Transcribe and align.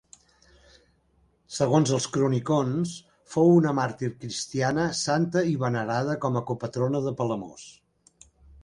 Segons 1.57 1.91
els 1.97 2.07
cronicons, 2.15 2.95
fou 3.35 3.53
una 3.59 3.75
màrtir 3.81 4.11
cristiana, 4.25 4.87
santa 5.05 5.45
i 5.53 5.55
venerada 5.67 6.19
com 6.27 6.43
a 6.43 6.45
copatrona 6.51 7.05
de 7.09 7.17
Palamós. 7.23 7.71